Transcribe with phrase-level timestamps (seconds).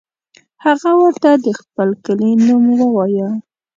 [0.65, 3.29] هغه ورته د خپل کلي نوم ووایه.